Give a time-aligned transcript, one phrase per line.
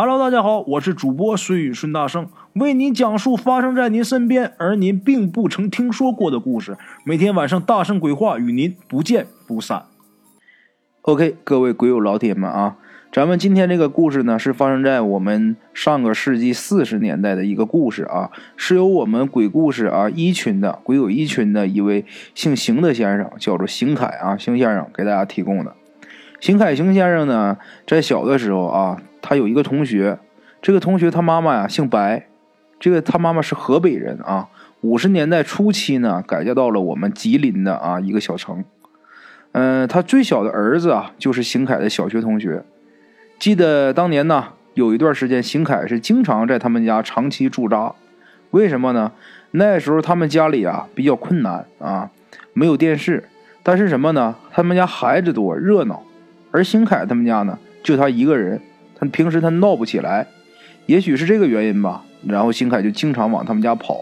[0.00, 6.76] Hello，大家好，我是主播孙宇孙大圣，为您讲述发生在您身边而您并不曾听说过的故事。
[7.02, 9.86] 每天晚上大圣鬼话与您不见不散。
[11.02, 12.76] OK，各位鬼友老铁们啊，
[13.10, 22.04] 咱们今天这个故事呢，是发生在我们上个世纪四十年代的一个故事啊，是由我们鬼故事啊一群的鬼友一群的一位
[22.36, 25.74] 姓邢的先生，叫做邢凯啊，邢先生给大家提供的。
[26.40, 29.00] 邢凯雄先生呢，在小的时候啊。
[29.20, 30.18] 他有一个同学，
[30.62, 32.28] 这个同学他妈妈呀姓白，
[32.78, 34.48] 这个他妈妈是河北人啊。
[34.80, 38.64] 五十年代初期呢，改嫁到了我们吉林的啊一个小城。
[39.52, 42.62] 嗯，他最小的儿子啊，就是邢凯的小学同学。
[43.40, 47.92] 记得当年呢，有一段时间，邢凯是经常在他们家长期驻扎。
[48.52, 49.12] 为什么呢？
[49.50, 52.10] 那时候他们家里啊比较困难啊，
[52.54, 53.28] 没有电视，
[53.64, 54.36] 但是什么呢？
[54.52, 56.04] 他们家孩子多，热闹。
[56.50, 58.60] 而邢凯他们家呢，就他一个人。
[59.00, 60.26] 他平时他闹不起来，
[60.86, 62.02] 也许是这个原因吧。
[62.26, 63.96] 然后邢凯就经常往他们家跑。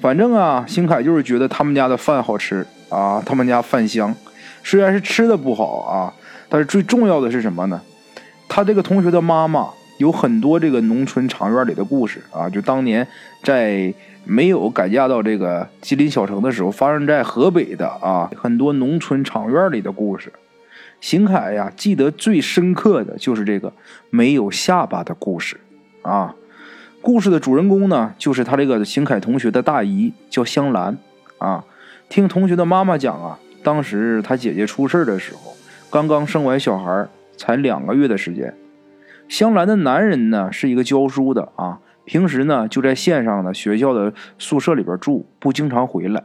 [0.00, 4.14] 反正啊，邢凯就是觉得他们家的饭好吃啊，他们家饭香。
[4.64, 6.14] 虽然是吃的不好啊，
[6.48, 7.78] 但是最重要的是什么呢？
[8.48, 13.06] 他这个同学的妈妈有很多这个农村场院里的故事啊，就当年
[13.42, 13.92] 在
[14.24, 20.32] 没有改嫁到这个吉林小城的时候，发生在河北的啊很多农村场院里的故事。
[21.00, 23.72] 邢凯呀，记得最深刻的就是这个
[24.10, 25.58] 没有下巴的故事，
[26.02, 26.34] 啊，
[27.00, 30.98] 故事的主人公呢，就是他这个邢凯同学的大姨，叫香兰，
[31.38, 31.64] 啊，
[32.08, 35.54] 听同学的妈妈讲啊，当时他姐姐出事的时候，
[35.90, 38.54] 刚刚生完小孩，才两个月的时间。
[39.26, 46.24] 香兰的男人呢，是一个教书的啊，平时呢就在县上的学校的宿舍里边住，不经常回来。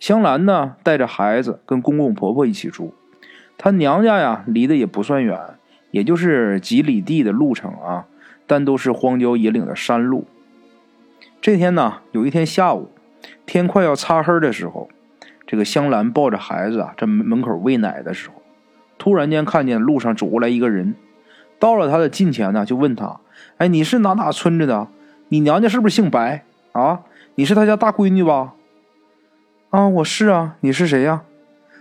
[0.00, 2.94] 香兰呢，带着孩子跟公公婆婆一起住。
[3.58, 5.36] 他娘家呀，离得也不算远，
[5.90, 8.06] 也就是几里地的路程啊，
[8.46, 10.26] 但都是荒郊野岭的山路。
[11.40, 12.90] 这天呢，有一天下午，
[13.44, 14.88] 天快要擦黑的时候，
[15.44, 18.42] 这个香兰抱着孩子啊，在门口喂奶的时候，
[18.96, 20.94] 突然间看见路上走过来一个人，
[21.58, 23.20] 到了他的近前呢，就问他
[23.58, 24.88] ：“哎，你是哪哪村子的？
[25.28, 27.00] 你娘家是不是姓白啊？
[27.34, 28.54] 你是他家大闺女吧
[29.70, 31.22] ？”“啊，我是啊，你是谁呀？”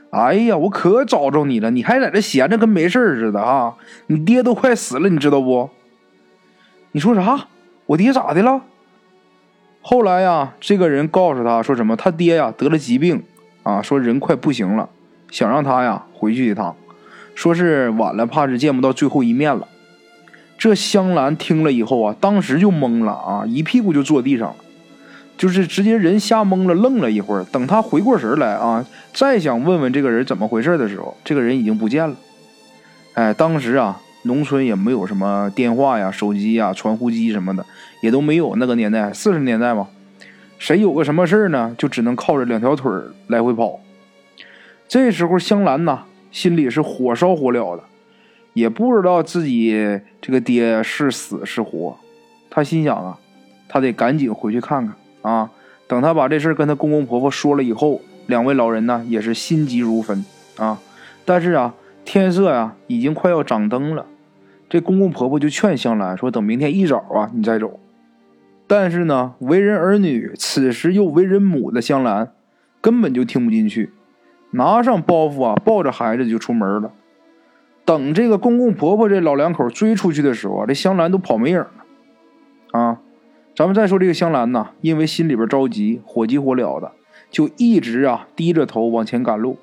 [0.09, 1.69] 哎呀，我可找着你了！
[1.69, 3.75] 你还在这闲着，跟没事似的啊！
[4.07, 5.69] 你爹都快死了，你知道不？
[6.93, 7.47] 你说啥？
[7.87, 8.61] 我爹咋的了？
[9.81, 11.95] 后来呀，这个人告诉他说什么？
[11.95, 13.23] 他爹呀得了疾病
[13.63, 14.89] 啊，说人快不行了，
[15.29, 16.75] 想让他呀回去一趟，
[17.35, 19.67] 说是晚了怕是见不到最后一面了。
[20.57, 24.55] 这香兰听了以后啊，当时就懵了啊，一屁股就坐地上了。
[25.37, 27.43] 就是直接人吓懵了，愣了一会儿。
[27.51, 32.15] 等他回过神来啊，再想问问这个人怎么回事的时候，这个人已经不见了。
[33.13, 37.65] 哎，当时啊，农村也没有什么电话呀、手机呀、传呼机什么的，
[38.01, 38.55] 也都没有。
[38.55, 39.87] 那个年代，四十年代嘛，
[40.57, 42.91] 谁有个什么事呢，就只能靠着两条腿
[43.27, 43.79] 来回跑。
[44.87, 47.83] 这时候，香兰呐，心里是火烧火燎的，
[48.53, 51.97] 也不知道自己这个爹是死是活。
[52.49, 53.17] 他心想啊，
[53.67, 54.95] 他得赶紧回去看看。
[55.27, 55.51] 啊！
[55.87, 60.25] 等他把这事跟他公公婆婆说了以后，两位老人呢也是心急如焚
[60.57, 60.79] 啊。
[61.25, 61.73] 但是啊，
[62.05, 64.05] 天色呀已经快要掌灯了，
[64.69, 67.79] 这公公婆婆就劝香兰说：“等明天一早啊，你再走。”
[68.67, 72.31] 但是呢，为人儿女，此时又为人母的香兰
[72.81, 73.91] 根本就听不进去，
[74.51, 76.91] 拿上包袱啊，抱着孩子就出门了。
[77.85, 81.71] 等这个公公婆婆这老两口追出去的时候啊，这香兰都跑没影了。
[83.57, 86.91] 咱们再说这个香兰呐，因为心里边着急，火急火燎的，
[87.31, 89.57] 就一直啊低着头往前赶路，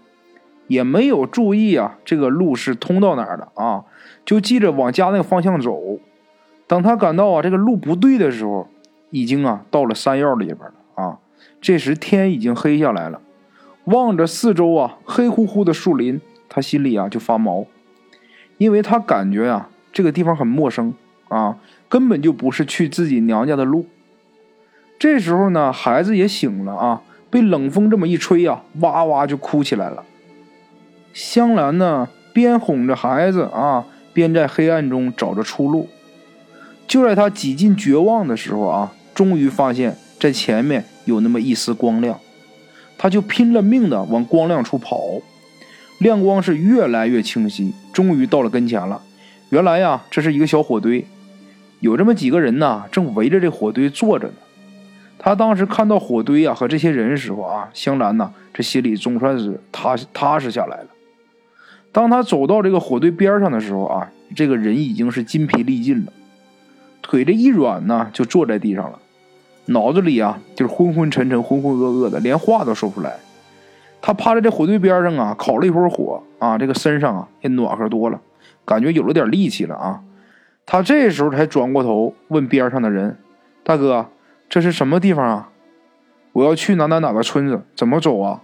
[0.66, 3.84] 也没有注意啊这个路是通到哪儿的啊，
[4.24, 5.80] 就记着往家那个方向走。
[6.66, 8.66] 等他感到啊这个路不对的时候，
[9.10, 11.18] 已经啊到了山药里边了啊。
[11.60, 13.20] 这时天已经黑下来了，
[13.84, 17.64] 望着四周啊黑乎乎的树林，他心里啊就发毛，
[18.58, 20.92] 因为他感觉啊这个地方很陌生
[21.28, 21.58] 啊。
[21.94, 23.86] 根本就不是去自己娘家的路。
[24.98, 30.02] 这时候呢，孩子也醒了啊，被冷风这么一吹呀，哇哇就哭起来了。
[31.12, 35.88] 香兰呢，边哄着孩子啊，边在黑暗中找着出路。
[36.88, 42.18] 就在他几近绝望的时候啊，终于发现，在前面有那么一丝光亮，
[42.98, 44.98] 他就拼了命的往光亮处跑。
[46.00, 49.00] 亮光是越来越清晰，终于到了跟前了。
[49.50, 51.06] 原来呀，这是一个小火堆。
[51.84, 54.34] 有这么几个人呢，正围着这火堆坐着呢。
[55.18, 60.86] 他当时看到火堆啊和这些人的时候啊，香兰呐，这心里总算是踏踏实下来了。
[61.92, 66.12] 当他走到这个火堆边上的时候啊，这个人已经是筋疲力尽了。
[67.02, 68.98] 腿这一软呢，就坐在地上了，
[69.66, 73.18] 脑子里啊就是昏昏沉沉、浑浑噩噩的，连话都说不出来。
[74.00, 78.18] 他趴在这火堆边上啊，烤了一会儿火啊，这个身上啊也暖和多了，
[78.64, 80.00] 感觉有了点力气了啊。
[80.66, 83.18] 他这时候才转过头问边上的人
[83.62, 84.08] ：“大哥，
[84.48, 85.50] 这是什么地方啊？
[86.32, 88.42] 我要去哪哪哪个村子，怎么走啊？”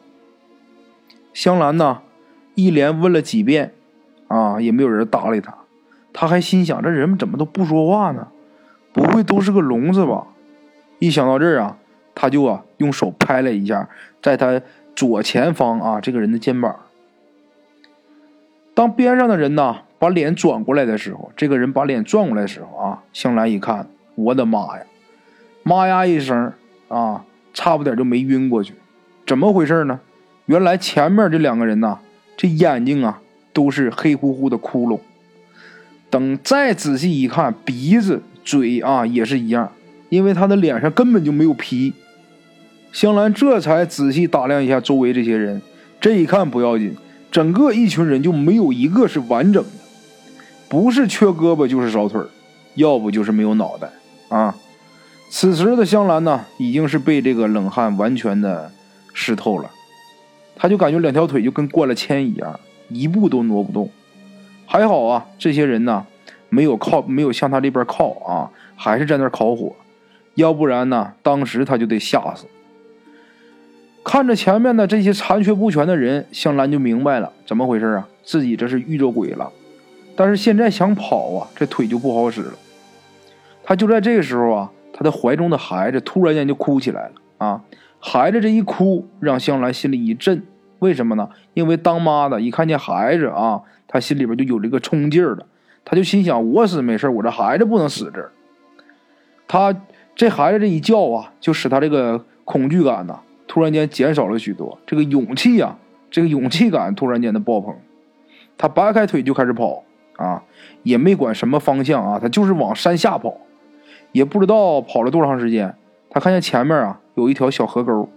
[1.32, 2.02] 香兰呢，
[2.54, 3.72] 一连问了几遍，
[4.28, 5.54] 啊，也没有人搭理他。
[6.12, 8.28] 他还心想：这人们怎么都不说话呢？
[8.92, 10.26] 不会都是个聋子吧？
[10.98, 11.78] 一想到这儿啊，
[12.14, 13.88] 他就啊用手拍了一下，
[14.20, 14.60] 在他
[14.94, 16.80] 左前方啊这个人的肩膀。
[18.74, 24.82] 当边上的人呢把脸转过来的时候，这个人把脸转过来的时候啊，香兰一看，我的妈呀！
[25.62, 26.54] 妈呀一声
[26.88, 28.72] 啊，差不点就没晕过去。
[29.26, 30.00] 怎么回事呢？
[30.46, 31.98] 原来前面这两个人呐，
[32.34, 33.20] 这眼睛啊
[33.52, 35.00] 都是黑乎乎的窟窿。
[36.08, 39.70] 等再仔细一看，鼻子、嘴啊也是一样，
[40.08, 41.92] 因为他的脸上根本就没有皮。
[42.90, 45.60] 香兰这才仔细打量一下周围这些人，
[46.00, 46.96] 这一看不要紧，
[47.30, 49.70] 整个一群人就没有一个是完整的，
[50.70, 52.22] 不是缺胳膊就是少腿
[52.76, 53.90] 要不就是没有脑袋
[54.28, 54.54] 啊。
[55.28, 58.70] 此时的香兰呢，已经是被这个冷汗完全的
[59.12, 59.68] 湿透了，
[60.54, 62.58] 他就感觉两条腿就跟灌了铅一样，
[62.88, 63.90] 一步都挪不动。
[64.64, 66.06] 还好啊，这些人呢，
[66.48, 69.74] 没有靠，没有向他这边靠啊，还是在那烤火，
[70.36, 72.46] 要不然呢，当时他就得吓死。
[74.04, 79.52] 看着前面的这些残缺不全的人，香兰就明白了怎么回事啊，自己这是遇着鬼了。
[80.20, 82.52] 但是现在想跑啊，这腿就不好使了。
[83.64, 87.62] 他就在这个时候啊，他的怀中的孩子突然间就哭起来了啊！
[87.98, 90.42] 孩子这一哭，让香兰心里一震。
[90.80, 91.30] 为什么呢？
[91.54, 93.62] 因为当妈的一看见孩子啊。
[93.88, 95.46] 他心里边就有这个冲劲儿了，
[95.86, 98.30] 他就心想：我死没事我这孩子不能死这儿。
[99.48, 99.74] 他
[100.14, 104.78] 这孩子这一叫啊，就使他这个恐惧感呐，突然间减少了许多。
[104.86, 105.78] 这个勇气呀，
[106.10, 107.74] 这个勇气感突然间的爆棚。
[108.58, 109.82] 他掰开腿就开始跑
[110.20, 110.42] 啊，
[110.82, 113.36] 也没管什么方向啊，他就是往山下跑。
[114.12, 115.74] 也不知道跑了多长时间，
[116.10, 118.08] 他看见前面啊有一条小河沟，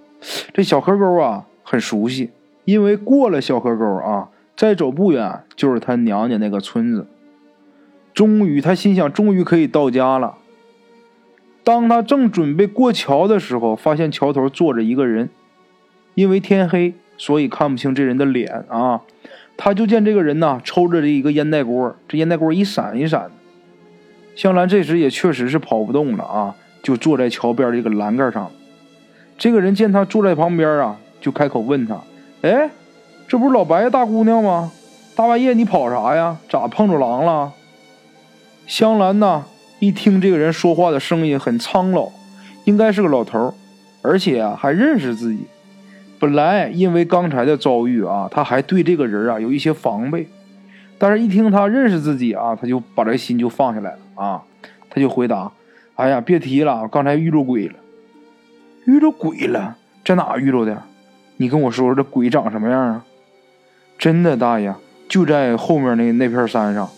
[0.53, 2.31] 这小河沟啊很熟悉，
[2.65, 4.29] 因为过了小河沟啊。
[4.55, 7.07] 再走不远就是他娘家那个村子。
[8.13, 10.35] 终于，他心想，终于可以到家了。
[11.63, 15.31] 当他正准备过桥的时候，发现桥头坐着一个人。
[16.13, 19.01] 因为天黑，所以看不清这人的脸啊。
[19.57, 23.29] 他就见这个人呐，抽着这一个烟袋锅，这烟袋锅一闪一闪。
[24.35, 28.49] 香兰这时也确实是跑不动了啊，就坐在桥边这个栏杆上。
[29.37, 32.01] 这个人见他坐在旁边啊，就开口问他
[32.41, 32.69] ：“哎。”
[33.25, 34.71] 这不是老白大姑娘吗？
[35.15, 36.37] 大半夜你跑啥呀？
[36.49, 37.53] 咋碰着狼了？
[38.67, 39.45] 香兰呐，
[39.79, 42.11] 一听这个人说话的声音很苍老，
[42.65, 43.55] 应该是个老头
[44.01, 45.47] 而且还认识自己。
[46.23, 50.25] 本来因为刚才的遭遇啊，他还对这个人啊有一些防备，
[50.97, 54.41] 但是一听他认识自己啊，他就把这心就放下来了啊。
[54.89, 55.51] 他就回答
[55.95, 57.73] ：“哎呀，别提了，刚才遇着鬼了，
[58.85, 59.75] 遇着鬼了，
[60.05, 60.81] 在哪遇着的？
[61.35, 63.03] 你跟我说说这鬼长什么样啊？”
[63.99, 64.73] 真的，大爷
[65.09, 66.89] 就在后面那那片山上，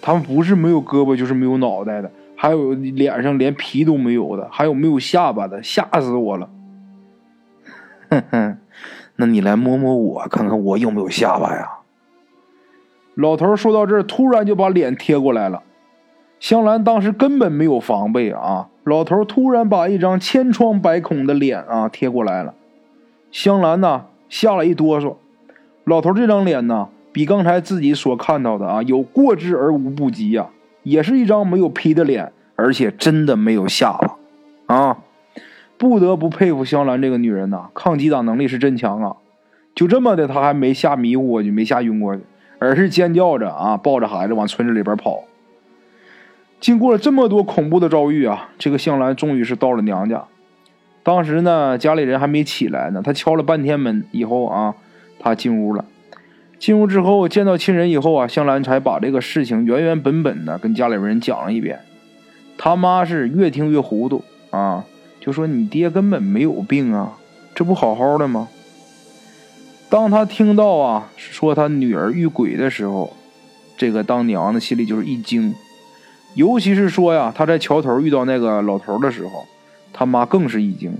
[0.00, 6.48] 他们不是没有胳膊，就是没有脑袋的，还有脸上连皮都没有的，还有没有下巴的，吓死我了！
[8.10, 8.58] 哼哼，
[9.16, 11.68] 那你来摸摸我，看看我有没有下巴呀？
[13.14, 15.62] 老头说到这儿，突然就把脸贴过来了。
[16.38, 22.52] 香兰当时根本没有防备啊，老头突然把一张千疮百孔的脸啊贴过来了，
[23.30, 25.16] 香兰呢吓了一哆嗦。
[25.84, 30.48] 老头这张脸呢，比刚才自己所看到的啊，有过之而无不及呀，
[30.82, 34.98] 也是一张没有皮的脸，而且真的没有下巴，啊，
[35.78, 39.16] 不得不佩服香兰这个女人呐，抗击打能力是真强啊！
[39.74, 42.22] 就这么的，她还没吓迷糊过去，没吓晕过去，
[42.58, 45.24] 而是尖叫着啊，抱着孩子往村子里边跑。
[46.58, 50.24] 经过了这么多恐怖的遭遇啊，这个香兰终于是到了娘家。
[51.02, 54.74] 当时呢，家里人还没起来呢，她敲了半天门以后啊。
[55.18, 55.84] 她进屋了，
[56.58, 61.80] 进屋之后见到亲人以后啊，香兰才把这个事情原原本本的跟家里边人讲了一遍。
[62.58, 64.84] 他妈是越听越糊涂啊，
[65.26, 67.18] 就说你爹根本没有病啊，
[67.52, 68.48] 这不好好的吗？
[69.90, 73.12] 当他听到啊说他女儿遇鬼的时候，
[73.76, 75.52] 这个当娘的心里就是一惊，
[76.34, 79.44] 尤其是说呀他在桥头遇到那个老头的时候，
[79.92, 80.96] 他妈更是一惊，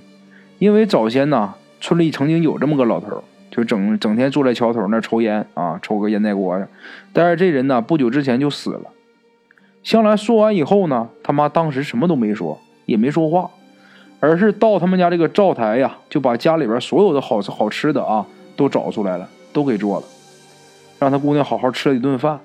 [0.59, 3.23] 因为早先呢村里曾经有这么个老头。
[3.49, 6.69] 就整整天坐在桥头那抽烟啊，抽个烟袋锅的。
[7.15, 8.91] 但是这人呢，不久之前就死了。
[9.83, 13.49] 香兰说完以后呢，他妈当时什么都没说，也没说话，
[14.21, 20.07] 而是到他们家这个灶台呀，就把家里边所有的好吃好吃的啊都找出来了，都给做了，
[20.99, 22.41] 让他姑娘好好吃了一顿饭。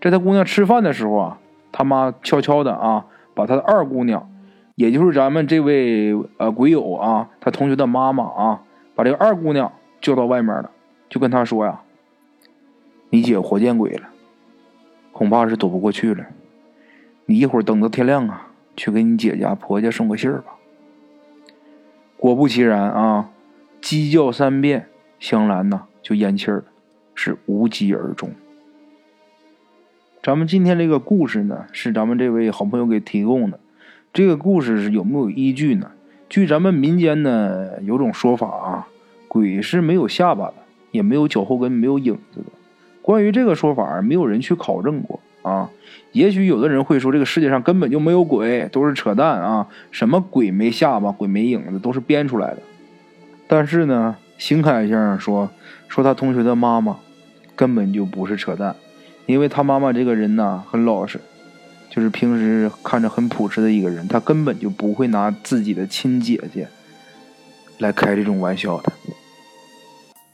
[0.00, 1.38] 在他姑娘吃饭的时候啊，
[1.70, 3.04] 他妈悄悄的啊，
[3.34, 4.30] 把他的二姑娘，
[4.74, 8.62] 也就是咱们这位呃鬼友啊，他同学的妈妈啊，
[8.94, 10.70] 把这个二姑娘叫到外面了，
[11.08, 11.80] 就跟他说呀
[13.10, 14.08] ：“你姐活见鬼了。”
[15.12, 16.24] 恐怕是躲不过去了，
[17.26, 20.54] 你一会儿等到天亮啊，去给你姐家婆家送个信儿吧。
[22.16, 23.30] 果不其然啊，
[23.80, 24.86] 鸡叫三遍，
[25.18, 26.64] 香兰呢就咽气儿了，
[27.14, 28.30] 是无疾而终。
[30.22, 33.58] 咱们今天这个故事呢，是咱们这位好朋友给提供的。
[34.12, 35.90] 这个故事是有没有依据呢？
[36.28, 38.88] 据咱们民间呢有种说法啊，
[39.26, 40.54] 鬼是没有下巴的，
[40.92, 42.46] 也没有脚后跟，没有影子的。
[43.02, 45.18] 关于这个说法，没有人去考证过
[45.52, 45.70] 啊。
[46.12, 49.66] 也许有的人会说，这个世界上根本就没有鬼，都是扯淡啊！
[49.90, 52.58] 什么鬼没下巴、鬼没影子，都是编出来的。
[53.46, 55.50] 但是呢，邢凯先生说，
[55.88, 56.98] 说他同学的妈妈
[57.56, 58.76] 根本就不是扯淡，
[59.24, 61.18] 因为他妈妈这个人呢很老实，
[61.88, 66.68] 就是平时看着很朴实的一个人，他根本就不会拿自己的亲姐姐
[67.78, 68.92] 来开这种玩笑的。